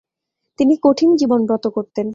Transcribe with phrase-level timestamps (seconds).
[0.59, 2.07] তিনি কঠিন জীবনব্রত করতেন।